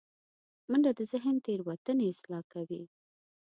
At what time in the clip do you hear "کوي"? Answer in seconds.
2.53-2.83